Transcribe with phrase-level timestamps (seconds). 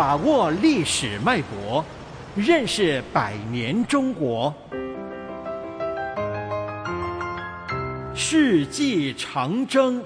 [0.00, 1.84] 把握历史脉搏，
[2.34, 4.50] 认识百年中国。
[8.14, 10.02] 世纪长征，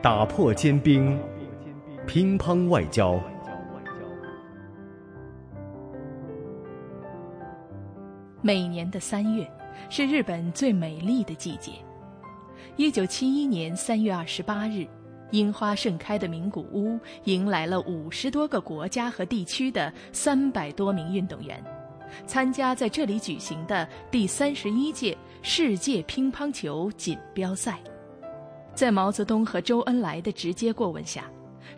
[0.00, 1.20] 打破坚冰，
[2.06, 3.20] 乒乓外交。
[8.40, 9.46] 每年的三月
[9.90, 11.72] 是日本最美丽的季节。
[12.76, 14.86] 一九七一年三月二十八日，
[15.32, 21.62] 樱花盛开的名古屋迎来了五十多个国家和地区的三百多名运动员，
[22.26, 27.80] 参加在这里举行的第三十一届世界乒乓球锦标赛。
[28.74, 31.30] 在毛泽东和周恩来的直接过问下，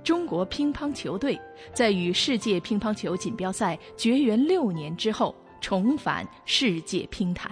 [0.05, 1.41] 中国乒乓球队
[1.73, 5.35] 在与世界乒乓球锦标赛绝缘六年之后。
[5.61, 7.51] 重返世界乒坛，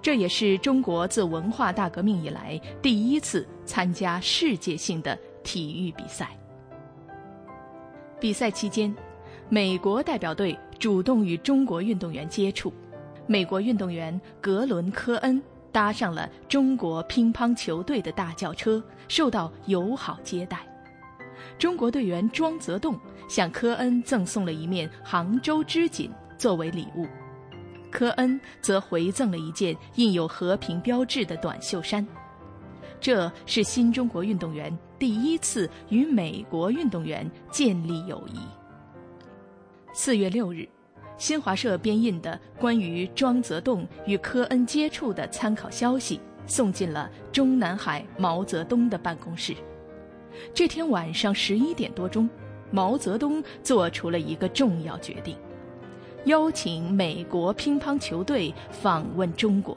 [0.00, 6.36] 这也是中国自文化大革命以来第一次参加世界性的体育比赛。
[8.20, 8.94] 比赛期间，
[9.48, 12.72] 美国代表队主动与中国运动员接触，
[13.26, 20.58] 美国运动员格伦·科恩搭上了中国乒乓球队的大轿车，受到友好接待。
[21.58, 22.98] 中国队员庄则栋
[23.28, 26.10] 向科恩赠送了一面杭州织锦。
[26.38, 27.06] 作为礼物，
[27.92, 32.04] 科恩则回赠了一件印有和平标志的短袖衫。
[33.00, 38.38] 这是新中国运动员第一次与美国运动员建立友谊。
[39.92, 40.68] 四月六日，
[41.18, 49.54] 新华社编印的关于庄则栋与科恩接触的参考消息送进了中南海毛泽东的办公室。
[50.54, 52.28] 这天晚上十一点多钟，
[52.70, 55.36] 毛泽东做出了一个重要决定。
[56.26, 59.76] 邀请美国乒乓球队访问中国。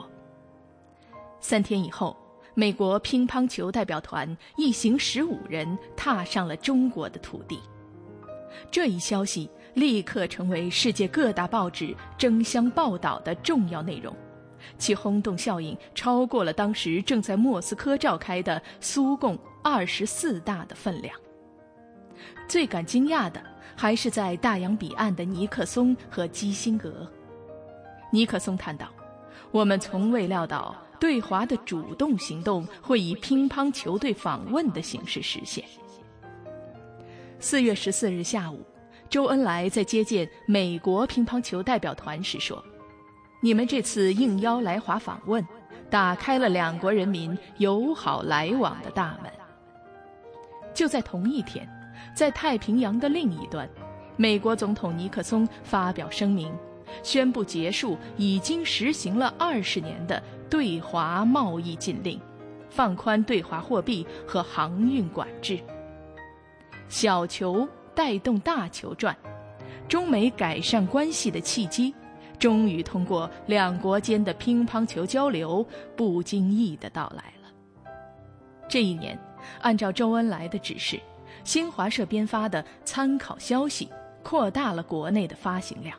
[1.40, 2.16] 三天以后，
[2.54, 7.60] 美国乒乓球代表团一行十五人踏上了中国的土地。
[8.70, 14.16] 这一消息立刻成为世界各大报纸争相报道的重要内容，
[14.78, 21.20] 其轰动效应超过了当时正在莫斯科召开的苏共二十四大的分量。
[22.48, 23.55] 最感惊讶的。
[23.76, 27.10] 还是在大洋彼岸的尼克松和基辛格。
[28.12, 28.88] 尼克松叹道
[29.52, 35.64] ：“我们从未料到对华的主动行动会以乒乓球队访问的形式实现。”
[37.40, 38.66] 四月十四日下午，
[39.10, 42.64] 周恩来在接见美国乒乓球代表团时说
[43.42, 45.46] ：“你们这次应邀来华访问，
[45.90, 49.32] 打开了两国人民友好来往的大门。”
[50.74, 51.70] 就在同一天。
[52.14, 53.70] 在太平洋的另一端，
[54.18, 56.54] 美国总统尼克松发表声明，
[57.04, 62.20] 宣布结束已经实行了二十年的对华贸易禁令，
[62.70, 65.60] 放宽对华货币和航运管制。
[66.88, 69.16] 小球带动大球转，
[69.88, 71.94] 中美改善关系的契机，
[72.38, 77.90] 终于通过两国间的乒乓球交流不经意的到来了。
[78.70, 79.20] 这一年，
[79.62, 81.00] 按照周恩来的指示。
[81.46, 83.88] 新华社编发的参考消息
[84.24, 85.96] 扩大了国内的发行量，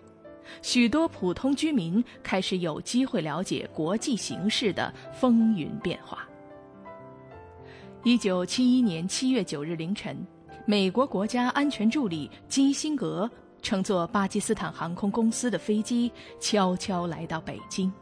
[0.61, 6.29] 许多普通居民开始有机会了解国际形势的风云变化。
[8.03, 10.17] 一九七一年七月九日凌晨，
[10.67, 13.31] 美国国家安全助理基辛格
[13.63, 17.93] 乘坐巴基斯坦航空公司的飞机悄悄来到北京。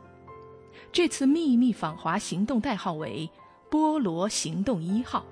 [0.91, 3.28] 这次秘密访华行动代号为
[3.71, 5.22] “波罗行动一号”。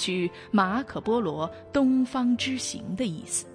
[0.00, 3.46] 取马可波罗东方之行的意思。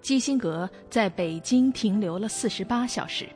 [0.00, 3.28] 基辛格在北京停留了四十八小时，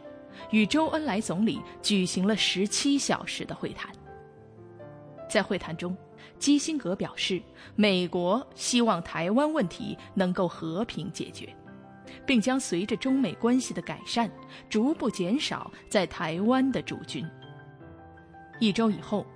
[0.51, 3.93] 与周恩来总理举行了十七小时的会谈。
[5.29, 5.95] 在会谈中，
[6.39, 7.43] 基辛格表示，
[7.75, 11.55] 美国希望台湾问题能够和平解决，
[12.25, 14.31] 并将随着中美关系的改善，
[14.71, 17.29] 逐步减少在台湾的驻军。
[18.61, 19.27] 一周以后。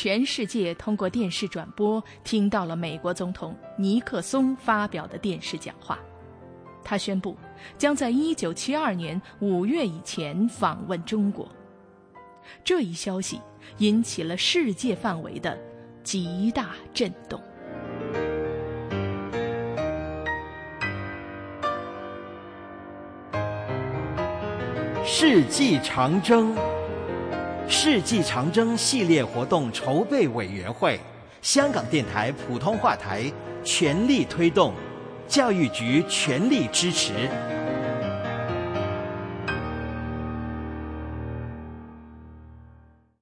[0.00, 5.98] 全世界通过电视转播听到了美国总统尼克松发表的电视讲话，
[6.84, 7.36] 他宣布
[7.76, 11.48] 将在一九七二年五月以前访问中国。
[12.62, 13.40] 这一消息
[13.78, 15.58] 引起了世界范围的
[16.04, 17.42] 极大震动。
[25.04, 26.54] 世纪长征。
[27.70, 30.98] 世纪长征系列活动筹备委员会，
[31.42, 33.30] 香港电台普通话台
[33.62, 34.72] 全力推动，
[35.28, 37.12] 教育局全力支持。